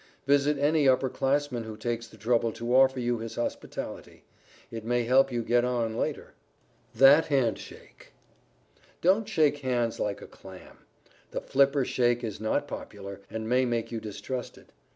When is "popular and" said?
12.67-13.47